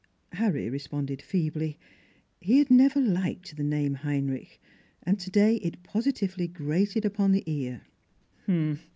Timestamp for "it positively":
5.57-6.47